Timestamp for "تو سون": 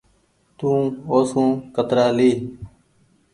0.57-1.49